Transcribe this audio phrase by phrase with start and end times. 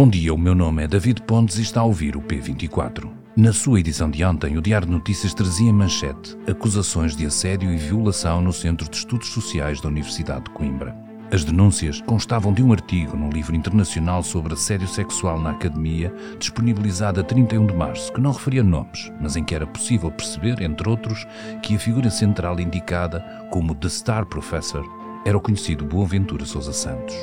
[0.00, 3.06] Bom dia, o meu nome é David Pontes e está a ouvir o P24.
[3.36, 7.76] Na sua edição de ontem, o Diário de Notícias trazia manchete acusações de assédio e
[7.76, 10.96] violação no Centro de Estudos Sociais da Universidade de Coimbra.
[11.30, 17.20] As denúncias constavam de um artigo num livro internacional sobre assédio sexual na academia, disponibilizado
[17.20, 20.88] a 31 de março, que não referia nomes, mas em que era possível perceber, entre
[20.88, 21.26] outros,
[21.62, 24.82] que a figura central indicada como The Star Professor
[25.26, 27.14] era o conhecido Boaventura Sousa Santos.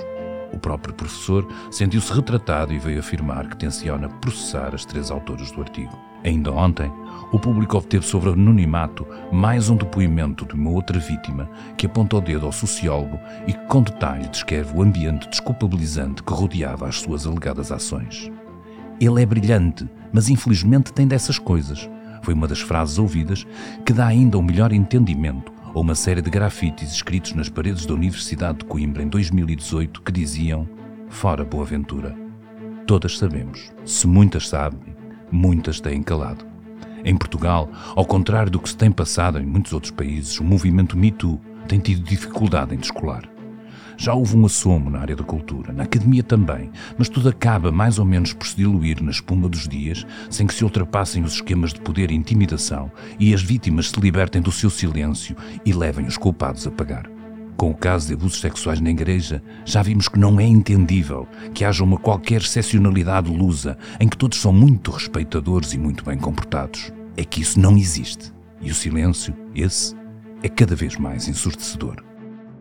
[0.54, 5.62] O próprio professor sentiu-se retratado e veio afirmar que tenciona processar as três autoras do
[5.62, 5.98] artigo.
[6.24, 6.92] Ainda ontem,
[7.32, 12.22] o público obteve sobre anonimato mais um depoimento de uma outra vítima que aponta o
[12.22, 17.26] dedo ao sociólogo e que com detalhe descreve o ambiente desculpabilizante que rodeava as suas
[17.26, 18.32] alegadas ações.
[19.00, 21.88] Ele é brilhante, mas infelizmente tem dessas coisas.
[22.24, 23.46] Foi uma das frases ouvidas
[23.86, 27.94] que dá ainda um melhor entendimento ou uma série de grafites escritos nas paredes da
[27.94, 30.68] Universidade de Coimbra em 2018 que diziam
[31.08, 32.18] Fora Boaventura.
[32.88, 33.72] Todas sabemos.
[33.86, 34.96] Se muitas sabem,
[35.32, 36.44] muitas têm calado.
[37.06, 40.98] Em Portugal, ao contrário do que se tem passado em muitos outros países, o movimento
[40.98, 43.37] Me Too tem tido dificuldade em descolar.
[43.98, 47.98] Já houve um assomo na área da cultura, na academia também, mas tudo acaba mais
[47.98, 51.74] ou menos por se diluir na espuma dos dias, sem que se ultrapassem os esquemas
[51.74, 56.16] de poder e intimidação e as vítimas se libertem do seu silêncio e levem os
[56.16, 57.10] culpados a pagar.
[57.58, 61.66] Com o caso de abusos sexuais na igreja, já vimos que não é entendível que
[61.66, 66.94] haja uma qualquer excepcionalidade lusa em que todos são muito respeitadores e muito bem comportados.
[67.18, 68.32] É que isso não existe.
[68.62, 69.96] E o silêncio, esse,
[70.44, 72.07] é cada vez mais ensurdecedor.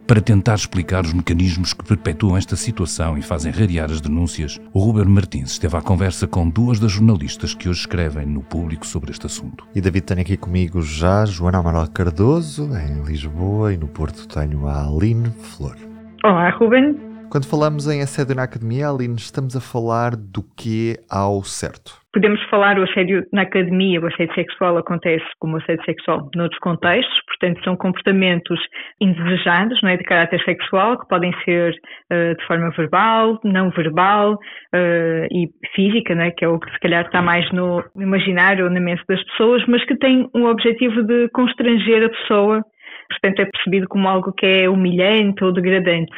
[0.06, 4.78] Para tentar explicar os mecanismos que perpetuam esta situação e fazem rarear as denúncias, o
[4.78, 9.10] Ruben Martins esteve à conversa com duas das jornalistas que hoje escrevem no público sobre
[9.10, 9.66] este assunto.
[9.74, 14.68] E David tem aqui comigo já Joana Amaral Cardoso, em Lisboa, e no Porto tenho
[14.68, 15.74] a Aline Flor.
[16.22, 16.96] Olá, Ruben.
[17.28, 22.05] Quando falamos em assédio na academia, Aline, estamos a falar do que ao certo?
[22.16, 27.14] Podemos falar o assédio na academia, o assédio sexual acontece como assédio sexual noutros contextos,
[27.26, 28.58] portanto são comportamentos
[28.98, 34.32] indesejados, não é, de caráter sexual, que podem ser uh, de forma verbal, não verbal
[34.32, 38.64] uh, e física, não é, que é o que se calhar está mais no imaginário
[38.64, 42.64] ou na mente das pessoas, mas que tem um objetivo de constranger a pessoa
[43.08, 46.12] portanto é percebido como algo que é humilhante ou degradante.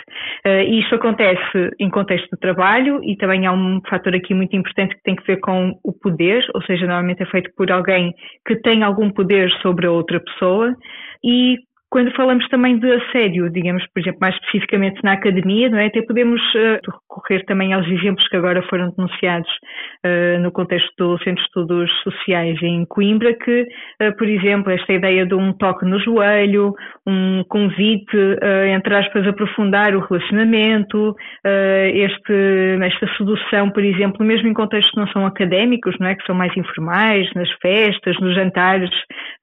[0.46, 4.54] Uh, e isto acontece em contexto de trabalho e também há um fator aqui muito
[4.56, 8.12] importante que tem que ver com o poder, ou seja, normalmente é feito por alguém
[8.46, 10.74] que tem algum poder sobre a outra pessoa
[11.24, 11.56] e
[11.90, 15.86] quando falamos também de assédio, digamos, por exemplo, mais especificamente na academia, não é?
[15.86, 16.78] até podemos uh,
[17.08, 19.48] recorrer também aos exemplos que agora foram denunciados
[20.04, 23.62] uh, no contexto do Centro de Estudos Sociais em Coimbra, que,
[24.02, 26.74] uh, por exemplo, esta ideia de um toque no joelho,
[27.06, 28.16] um convite,
[28.74, 31.14] entre aspas, a aprofundar o relacionamento,
[31.94, 36.14] este, esta sedução, por exemplo, mesmo em contextos que não são académicos, não é?
[36.14, 38.90] que são mais informais, nas festas, nos jantares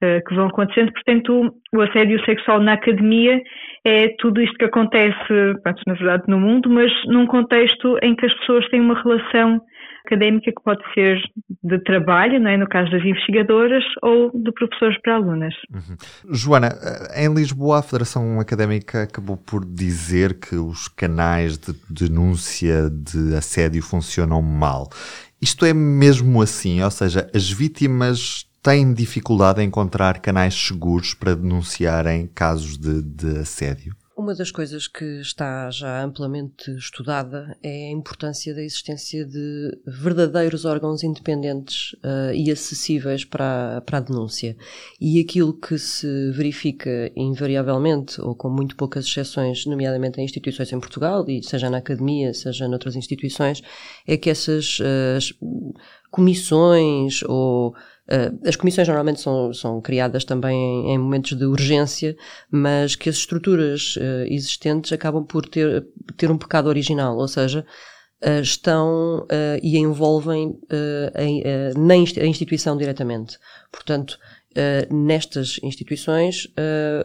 [0.00, 3.40] que vão acontecendo, portanto, o assédio sexual na academia
[3.84, 5.16] é tudo isto que acontece,
[5.62, 9.60] pronto, na verdade, no mundo, mas num contexto em que as pessoas têm uma relação
[10.06, 11.20] académica que pode ser
[11.62, 12.56] de trabalho, não é?
[12.56, 15.54] no caso das investigadoras, ou de professores para alunas.
[15.72, 15.96] Uhum.
[16.32, 16.68] Joana,
[17.16, 23.82] em Lisboa a Federação Académica acabou por dizer que os canais de denúncia de assédio
[23.82, 24.88] funcionam mal.
[25.40, 26.82] Isto é mesmo assim?
[26.82, 33.38] Ou seja, as vítimas têm dificuldade em encontrar canais seguros para denunciarem casos de, de
[33.38, 33.94] assédio?
[34.16, 40.64] Uma das coisas que está já amplamente estudada é a importância da existência de verdadeiros
[40.64, 44.56] órgãos independentes uh, e acessíveis para, para a denúncia.
[45.00, 50.80] E aquilo que se verifica invariavelmente, ou com muito poucas exceções, nomeadamente em instituições em
[50.80, 53.62] Portugal, e seja na academia, seja noutras instituições,
[54.08, 55.76] é que essas uh,
[56.10, 57.76] comissões ou
[58.06, 62.16] Uh, as comissões normalmente são, são criadas também em, em, momentos de urgência,
[62.50, 65.84] mas que as estruturas uh, existentes acabam por ter,
[66.16, 67.66] ter um pecado original, ou seja,
[68.24, 69.26] uh, estão
[69.60, 73.38] e envolvem a, na instituição diretamente.
[73.72, 74.18] Portanto,
[74.90, 76.48] nestas instituições,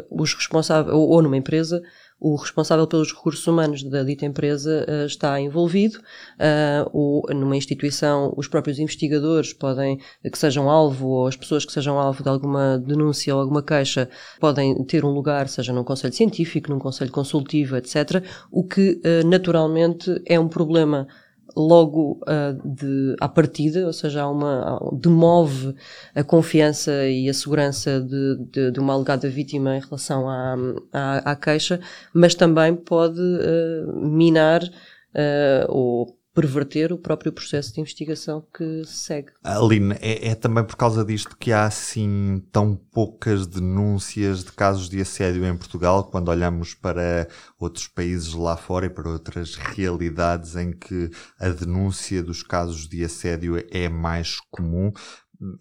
[0.10, 1.82] os responsáveis, ou, ou numa empresa,
[2.22, 8.32] o responsável pelos recursos humanos da dita empresa uh, está envolvido, uh, ou numa instituição
[8.38, 10.00] os próprios investigadores podem,
[10.32, 14.08] que sejam alvo, ou as pessoas que sejam alvo de alguma denúncia ou alguma queixa,
[14.40, 19.28] podem ter um lugar, seja num conselho científico, num conselho consultivo, etc., o que uh,
[19.28, 21.08] naturalmente é um problema
[21.56, 25.76] logo uh, de, à partida, ou seja, há uma, demove
[26.16, 30.56] a confiança e a segurança de, de, de uma alegada vítima em relação à,
[30.94, 31.80] à, à queixa,
[32.14, 39.06] mas também pode uh, minar uh, ou perverter o próprio processo de investigação que se
[39.06, 39.32] segue.
[39.44, 44.90] Aline, é, é, também por causa disto que há assim tão poucas denúncias de casos
[44.90, 47.28] de assédio em Portugal, quando olhamos para
[47.60, 53.04] outros países lá fora e para outras realidades em que a denúncia dos casos de
[53.04, 54.92] assédio é mais comum.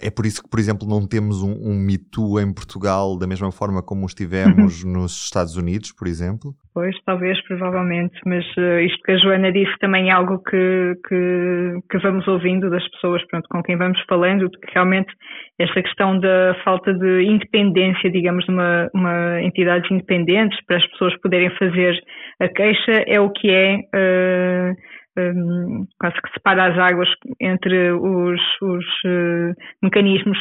[0.00, 3.26] É por isso que, por exemplo, não temos um, um Me Too em Portugal da
[3.26, 4.92] mesma forma como os tivemos uhum.
[4.92, 6.52] nos Estados Unidos, por exemplo?
[6.74, 11.78] Pois, talvez, provavelmente, mas uh, isto que a Joana disse também é algo que, que,
[11.90, 15.12] que, vamos ouvindo das pessoas pronto, com quem vamos falando, que realmente
[15.58, 21.18] esta questão da falta de independência, digamos, de uma, uma entidades independentes para as pessoas
[21.20, 21.98] poderem fazer
[22.40, 23.78] a queixa é o que é.
[23.94, 24.99] Uh,
[25.34, 27.08] um, quase que separa as águas
[27.40, 30.38] entre os, os uh, mecanismos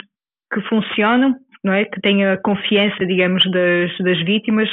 [0.54, 1.86] que funcionam, não é?
[1.86, 4.70] que têm a confiança, digamos, das, das vítimas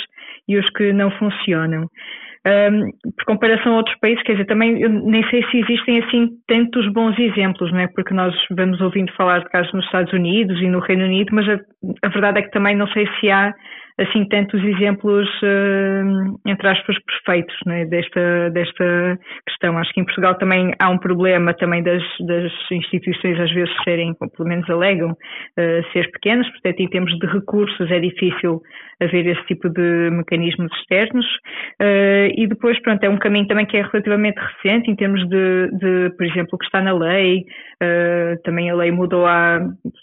[0.48, 1.88] e os que não funcionam.
[2.46, 6.28] Um, por comparação a outros países, quer dizer, também eu nem sei se existem assim
[6.46, 7.88] tantos bons exemplos, não é?
[7.88, 11.48] Porque nós vamos ouvindo falar de casos nos Estados Unidos e no Reino Unido, mas
[11.48, 11.58] a,
[12.04, 13.52] a verdade é que também não sei se há
[13.98, 19.78] assim tantos exemplos, uh, entre aspas, perfeitos né, desta, desta questão.
[19.78, 24.14] Acho que em Portugal também há um problema também das, das instituições às vezes serem,
[24.14, 28.60] pelo menos alegam, uh, ser pequenas, portanto em termos de recursos é difícil
[29.00, 31.26] haver esse tipo de mecanismos externos.
[31.80, 35.70] Uh, e depois, pronto, é um caminho também que é relativamente recente em termos de,
[35.78, 37.44] de por exemplo, o que está na lei,
[38.42, 39.60] também a lei mudou há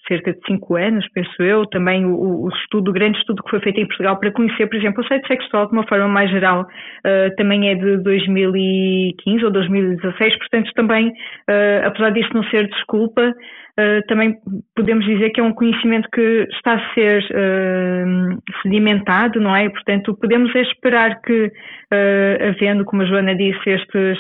[0.08, 3.60] cerca de cinco anos, penso eu, também o, o estudo, o grande estudo que foi
[3.62, 6.62] feito em Portugal para conhecer, por exemplo, o sexo sexual de uma forma mais geral.
[7.06, 13.34] Uh, também é de 2015 ou 2016, portanto também, uh, apesar disso não ser desculpa,
[13.80, 14.36] Uh, também
[14.76, 19.68] podemos dizer que é um conhecimento que está a ser uh, sedimentado, não é?
[19.68, 24.20] Portanto, podemos esperar que, uh, havendo, como a Joana disse, estes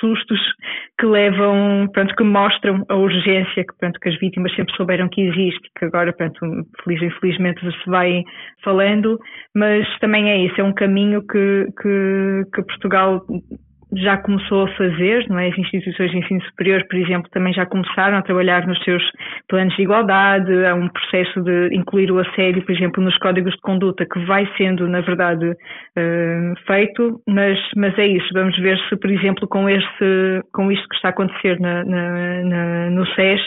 [0.00, 0.40] sustos
[0.98, 5.20] que levam, pronto, que mostram a urgência que, pronto, que as vítimas sempre souberam que
[5.20, 6.40] existe, que agora, pronto,
[6.82, 8.24] feliz infelizmente se vai
[8.64, 9.20] falando,
[9.54, 13.24] mas também é isso, é um caminho que, que, que Portugal
[13.94, 15.48] já começou a fazer, não é?
[15.48, 19.02] As instituições de ensino superior, por exemplo, também já começaram a trabalhar nos seus
[19.48, 23.60] planos de igualdade, há um processo de incluir o assédio, por exemplo, nos códigos de
[23.60, 28.96] conduta, que vai sendo, na verdade, uh, feito, mas, mas é isso, vamos ver se,
[28.96, 33.40] por exemplo, com, este, com isto que está a acontecer na, na, na no SES,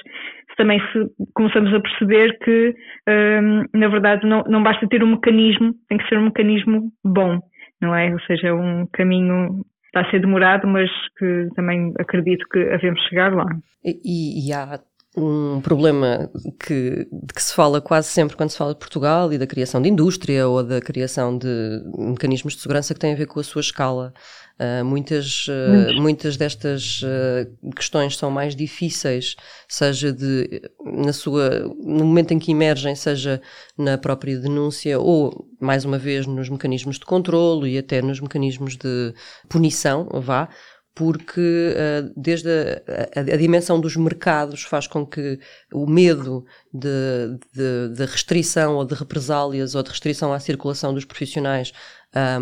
[0.61, 0.99] também se
[1.33, 2.69] começamos a perceber que,
[3.09, 7.39] uh, na verdade, não, não basta ter um mecanismo, tem que ser um mecanismo bom,
[7.81, 8.11] não é?
[8.13, 13.33] Ou seja, um caminho está a ser demorado, mas que também acredito que havemos chegar
[13.33, 13.45] lá.
[13.83, 14.79] E, e há
[15.15, 19.37] um problema que, de que se fala quase sempre quando se fala de Portugal e
[19.37, 23.25] da criação de indústria ou da criação de mecanismos de segurança que tem a ver
[23.25, 24.13] com a sua escala.
[24.57, 29.35] Uh, muitas, uh, muitas destas uh, questões são mais difíceis,
[29.67, 33.41] seja de, na sua, no momento em que emergem, seja
[33.77, 38.77] na própria denúncia ou, mais uma vez, nos mecanismos de controlo e até nos mecanismos
[38.77, 39.13] de
[39.49, 40.47] punição, vá,
[40.93, 41.85] porque
[42.15, 45.39] desde a, a, a, dimensão dos mercados faz com que
[45.73, 51.05] o medo de, de, de, restrição ou de represálias ou de restrição à circulação dos
[51.05, 51.71] profissionais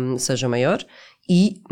[0.00, 0.84] um, seja maior.
[1.28, 1.62] E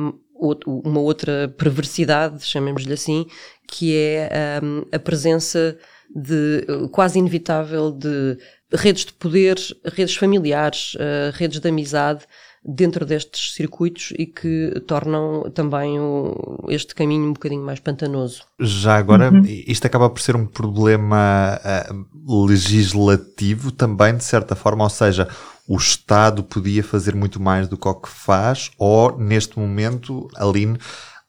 [0.66, 3.26] uma outra perversidade, chamemos-lhe assim,
[3.66, 5.76] que é um, a presença
[6.14, 8.38] de quase inevitável de
[8.72, 12.24] redes de poder, redes familiares, uh, redes de amizade
[12.64, 18.42] dentro destes circuitos e que tornam também o, este caminho um bocadinho mais pantanoso.
[18.60, 19.42] Já agora, uhum.
[19.44, 25.28] isto acaba por ser um problema uh, legislativo também, de certa forma, ou seja,
[25.66, 30.78] o Estado podia fazer muito mais do que o que faz, ou neste momento, Aline,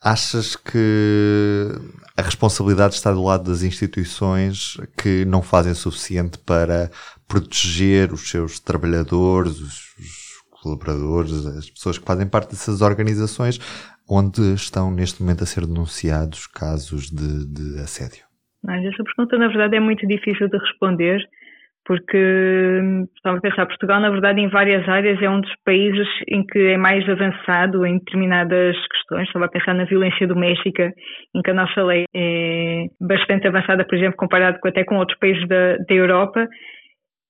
[0.01, 1.67] achas que
[2.15, 6.89] a responsabilidade está do lado das instituições que não fazem o suficiente para
[7.27, 10.18] proteger os seus trabalhadores, os, os
[10.61, 13.59] colaboradores, as pessoas que fazem parte dessas organizações,
[14.09, 18.25] onde estão neste momento a ser denunciados casos de, de assédio?
[18.63, 21.19] Mas essa pergunta, na verdade, é muito difícil de responder
[21.89, 22.79] porque
[23.15, 26.59] estava a pensar, Portugal, na verdade, em várias áreas é um dos países em que
[26.59, 29.25] é mais avançado em determinadas questões.
[29.25, 30.93] Estava a pensar na violência doméstica,
[31.33, 35.17] em que a nossa lei é bastante avançada, por exemplo, comparado com, até com outros
[35.17, 36.47] países da, da Europa.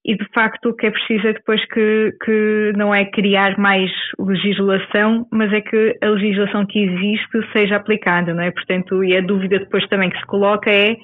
[0.06, 3.92] E de facto o que é preciso é depois que, que não é criar mais
[4.18, 8.52] legislação, mas é que a legislação que existe seja aplicada, não é?
[8.52, 10.96] Portanto, e a dúvida depois também que se coloca é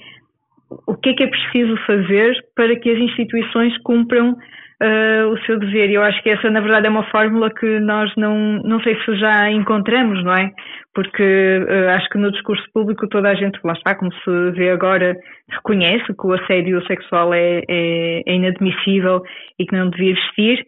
[0.87, 4.35] o que é que é preciso fazer para que as instituições cumpram
[4.81, 5.89] uh, o seu dever.
[5.89, 8.95] E eu acho que essa, na verdade, é uma fórmula que nós não, não sei
[9.03, 10.51] se já encontramos, não é?
[10.95, 14.71] porque uh, acho que no discurso público toda a gente, lá está, como se vê
[14.71, 15.13] agora,
[15.49, 19.21] reconhece que o assédio sexual é, é, é inadmissível
[19.59, 20.65] e que não devia existir,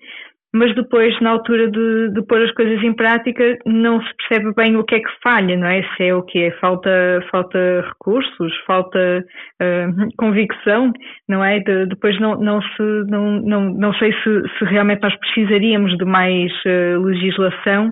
[0.54, 4.78] mas depois, na altura de, de pôr as coisas em prática, não se percebe bem
[4.78, 5.84] o que é que falha, não é?
[5.96, 6.90] Se é o que é, falta,
[7.30, 9.26] falta recursos, falta
[9.62, 10.94] uh, convicção,
[11.28, 11.60] não é?
[11.60, 16.06] De, depois não, não, se, não, não, não sei se, se realmente nós precisaríamos de
[16.06, 17.92] mais uh, legislação,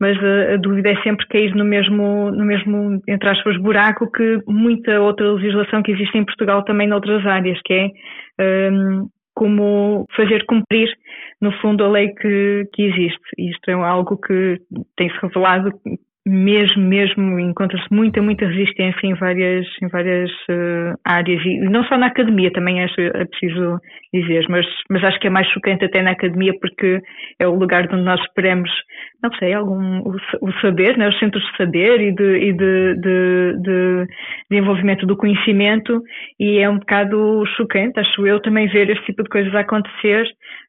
[0.00, 4.40] mas a, a, dúvida é sempre cair no mesmo, no mesmo, entre aspas, buraco que
[4.48, 7.74] muita outra legislação que existe em Portugal também noutras áreas, que
[8.38, 9.06] é um,
[9.40, 10.94] como fazer cumprir,
[11.40, 13.18] no fundo, a lei que, que existe.
[13.38, 14.60] Isto é algo que
[14.98, 15.72] tem-se revelado
[16.26, 21.96] mesmo, mesmo, encontra-se muita, muita resistência em várias, em várias uh, áreas, e não só
[21.96, 22.86] na academia, também é
[23.24, 23.80] preciso
[24.12, 27.00] dizer, mas, mas acho que é mais chocante até na academia porque
[27.38, 28.70] é o lugar onde nós esperamos,
[29.22, 32.94] não sei, algum, o, o saber, né, os centros de saber e de, e de,
[32.96, 34.06] de, de
[34.50, 36.02] desenvolvimento do conhecimento,
[36.38, 40.24] e é um bocado chocante, acho eu, também ver este tipo de coisas acontecer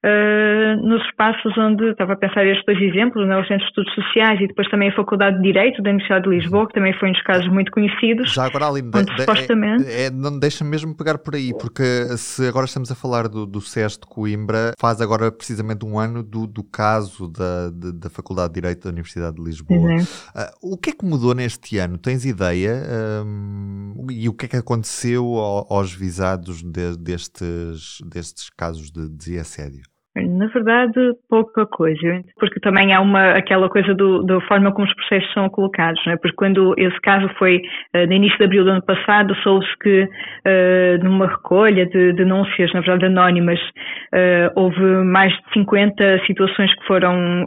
[0.05, 3.93] uh, nos espaços onde, estava a pensar estes dois exemplos, né, os centros de estudos
[3.95, 7.09] sociais e depois também a Faculdade de Direito da Universidade de Lisboa, que também foi
[7.09, 8.33] um dos casos muito conhecidos.
[8.33, 9.85] Já agora, Aline, de, supostamente...
[9.87, 11.83] é, é, não deixa mesmo pegar por aí, porque
[12.17, 16.21] se agora estamos a falar do, do SES de Coimbra, faz agora precisamente um ano
[16.21, 19.79] do, do caso da, de, da Faculdade de Direito da Universidade de Lisboa.
[19.79, 21.97] Uh, o que é que mudou neste ano?
[21.97, 22.83] Tens ideia?
[23.25, 29.39] Um, e o que é que aconteceu aos visados de, destes, destes casos de, de
[29.39, 29.90] assédio?
[30.13, 34.93] Na verdade, pouca coisa, porque também há uma, aquela coisa do, da forma como os
[34.93, 36.17] processos são colocados, não é?
[36.17, 37.61] porque quando esse caso foi
[37.95, 42.73] uh, no início de abril do ano passado, soube-se que uh, numa recolha de denúncias,
[42.73, 47.45] na verdade anónimas, uh, houve mais de 50 situações que foram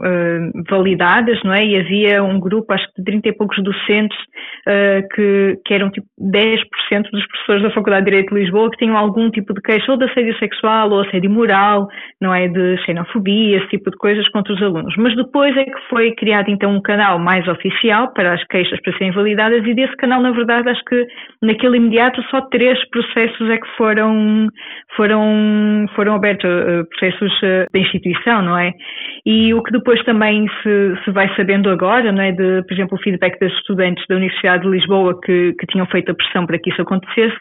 [0.67, 1.63] validadas, não é?
[1.65, 4.17] E havia um grupo, acho que de 30 e poucos docentes,
[5.13, 6.63] que, que eram tipo 10%
[7.11, 9.97] dos professores da Faculdade de Direito de Lisboa que tinham algum tipo de queixa ou
[9.97, 11.87] de assédio sexual ou assédio moral,
[12.19, 12.47] não é?
[12.55, 14.95] De xenofobia, esse tipo de coisas contra os alunos.
[14.97, 18.93] Mas depois é que foi criado então um canal mais oficial para as queixas para
[18.93, 21.05] serem validadas e desse canal, na verdade, acho que
[21.41, 24.47] naquele imediato só três processos é que foram,
[24.95, 28.71] foram, foram abertos, eh, processos eh, da instituição, não é?
[29.25, 32.31] E o que depois também se, se vai sabendo agora, não é?
[32.31, 36.11] De, por exemplo, o feedback das estudantes da Universidade de Lisboa que, que tinham feito
[36.11, 37.39] a pressão para que isso acontecesse,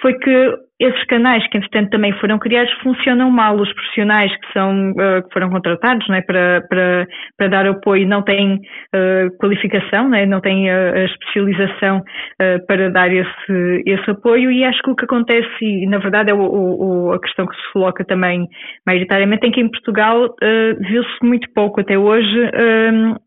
[0.00, 3.56] foi que esses canais que entretanto também foram criados funcionam mal.
[3.56, 7.06] Os profissionais que são uh, que foram contratados não é, para, para,
[7.36, 12.66] para dar apoio não têm uh, qualificação, não, é, não têm a, a especialização uh,
[12.66, 16.34] para dar esse, esse apoio e acho que o que acontece, e na verdade é
[16.34, 18.46] o, o, a questão que se coloca também
[18.86, 20.34] maioritariamente, é que em Portugal
[20.80, 22.50] viu-se muito pouco até hoje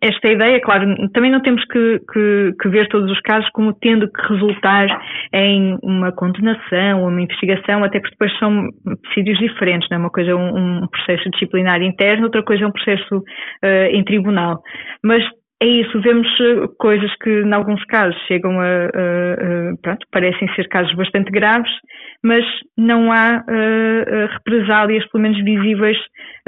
[0.02, 4.12] esta ideia, claro, também não temos que, que, que ver todos os casos como tendo
[4.12, 4.88] que resultar
[5.34, 7.39] em uma condenação, uma investigação,
[7.84, 8.70] até porque depois são
[9.14, 10.00] sítios diferentes, não é?
[10.00, 14.04] Uma coisa é um, um processo disciplinar interno, outra coisa é um processo uh, em
[14.04, 14.62] tribunal.
[15.04, 15.24] Mas
[15.62, 19.34] é isso, vemos eh, coisas que, em alguns casos, chegam a, a,
[19.74, 21.70] a pronto, parecem ser casos bastante graves,
[22.24, 22.46] mas
[22.78, 25.98] não há uh, represálias, pelo menos visíveis,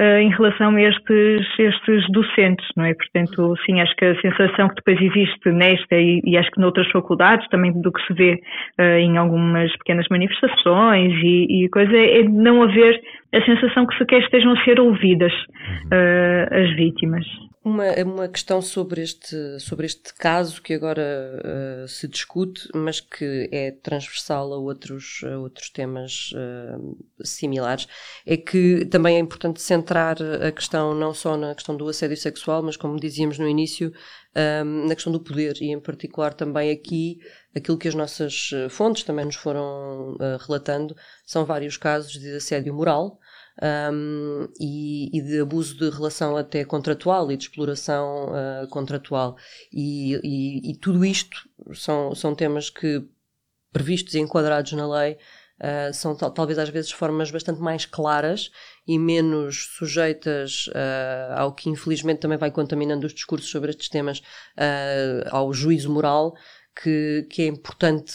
[0.00, 2.94] uh, em relação a estes, estes docentes, não é?
[2.94, 6.90] Portanto, sim, acho que a sensação que depois existe nesta e, e acho que noutras
[6.90, 8.40] faculdades, também do que se vê
[8.80, 12.98] uh, em algumas pequenas manifestações e, e coisa, é de não haver
[13.34, 16.48] a sensação que sequer estejam a ser ouvidas uhum.
[16.50, 17.26] as vítimas.
[17.64, 21.40] Uma, uma questão sobre este, sobre este caso que agora
[21.84, 27.86] uh, se discute, mas que é transversal a outros, a outros temas uh, similares,
[28.26, 32.64] é que também é importante centrar a questão não só na questão do assédio sexual,
[32.64, 33.92] mas como dizíamos no início, um,
[34.34, 37.20] eh, na questão do poder e em particular também aqui
[37.54, 42.74] aquilo que as nossas fontes também nos foram uh, relatando são vários casos de assédio
[42.74, 43.20] moral
[43.60, 49.36] um, e, e, de abuso de relação até contratual e de exploração uh, contratual.
[49.72, 53.04] E, e, e, tudo isto são, são temas que,
[53.72, 55.18] previstos e enquadrados na lei,
[55.60, 58.50] uh, são talvez às vezes formas bastante mais claras
[58.86, 64.22] e menos sujeitas uh, ao que infelizmente também vai contaminando os discursos sobre estes temas,
[65.30, 66.34] ao juízo moral
[66.80, 68.12] que, que é importante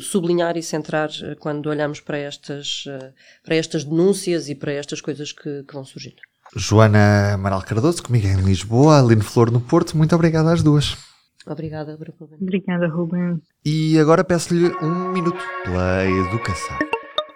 [0.00, 3.12] sublinhar e centrar eh, quando olhamos para estas, eh,
[3.44, 6.16] para estas denúncias e para estas coisas que, que vão surgindo.
[6.56, 10.96] Joana Amaral Cardoso, comigo em Lisboa, Aline Flor no Porto, muito obrigada às duas.
[11.46, 12.38] Obrigada, Ruben.
[12.40, 13.42] Obrigada, Ruben.
[13.64, 16.78] E agora peço-lhe um minuto pela educação.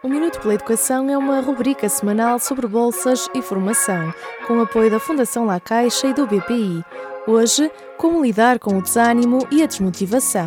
[0.03, 4.15] O Minuto pela Educação é uma rubrica semanal sobre bolsas e formação,
[4.47, 6.85] com apoio da Fundação La Caixa e do BPI
[7.31, 10.47] Hoje, como lidar com o desânimo e a desmotivação.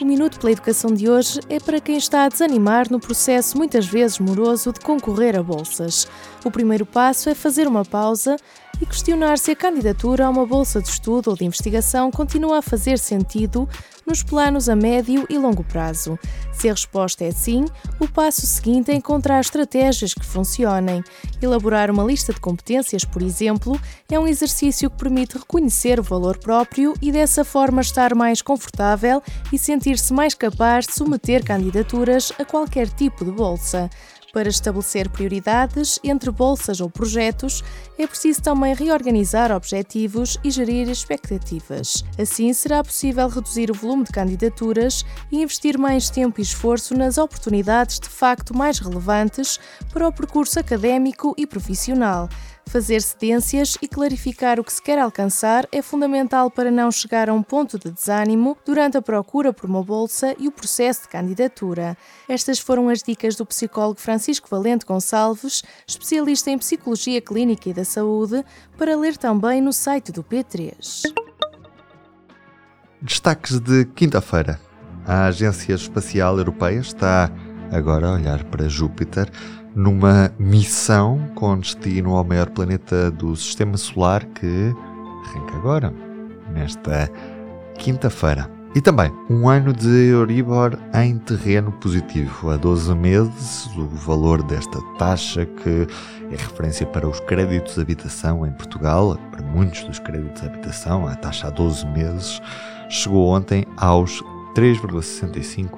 [0.00, 3.86] O Minuto pela Educação de hoje é para quem está a desanimar no processo muitas
[3.86, 6.06] vezes moroso de concorrer a bolsas.
[6.44, 8.36] O primeiro passo é fazer uma pausa
[8.80, 12.62] e questionar se a candidatura a uma bolsa de estudo ou de investigação continua a
[12.62, 13.68] fazer sentido
[14.06, 16.18] nos planos a médio e longo prazo.
[16.52, 17.66] Se a resposta é sim,
[17.98, 21.02] o passo seguinte é encontrar estratégias que funcionem.
[21.40, 26.38] Elaborar uma lista de competências, por exemplo, é um exercício que permite reconhecer o valor
[26.38, 29.22] próprio e dessa forma estar mais confortável
[29.52, 33.88] e sentir-se mais capaz de submeter candidaturas a qualquer tipo de bolsa.
[34.32, 37.64] Para estabelecer prioridades entre bolsas ou projetos,
[37.98, 42.04] é preciso também reorganizar objetivos e gerir expectativas.
[42.16, 47.18] Assim, será possível reduzir o volume de candidaturas e investir mais tempo e esforço nas
[47.18, 49.58] oportunidades de facto mais relevantes
[49.92, 52.28] para o percurso académico e profissional.
[52.66, 57.34] Fazer cedências e clarificar o que se quer alcançar é fundamental para não chegar a
[57.34, 61.96] um ponto de desânimo durante a procura por uma bolsa e o processo de candidatura.
[62.28, 67.84] Estas foram as dicas do psicólogo Francisco Valente Gonçalves, especialista em psicologia clínica e da
[67.84, 68.44] saúde,
[68.78, 71.02] para ler também no site do P3.
[73.02, 74.60] Destaques de quinta-feira.
[75.06, 77.32] A Agência Espacial Europeia está
[77.72, 79.30] agora a olhar para Júpiter
[79.74, 84.74] numa missão com destino ao maior planeta do Sistema Solar que
[85.26, 85.94] arranca agora,
[86.52, 87.10] nesta
[87.78, 88.50] quinta-feira.
[88.72, 92.50] E também um ano de Euribor em terreno positivo.
[92.50, 95.88] A 12 meses, o valor desta taxa, que
[96.30, 101.08] é referência para os créditos de habitação em Portugal, para muitos dos créditos de habitação,
[101.08, 102.40] a taxa a 12 meses,
[102.88, 104.22] chegou ontem aos
[104.54, 105.68] 3,65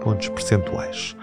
[0.00, 1.16] pontos percentuais.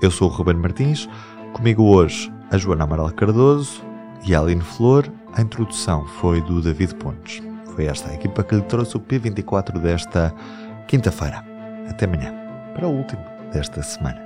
[0.00, 1.06] Eu sou o Ruben Martins.
[1.52, 3.84] Comigo hoje a Joana Amaral Cardoso
[4.26, 5.10] e a Aline Flor.
[5.34, 7.42] A introdução foi do David Pontes.
[7.74, 10.34] Foi esta a equipa que lhe trouxe o P24 desta
[10.88, 11.44] quinta-feira.
[11.88, 12.32] Até amanhã,
[12.74, 14.20] para o último desta semana.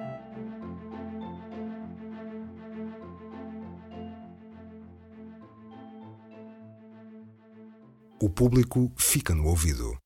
[8.22, 9.96] O público fica no ouvido.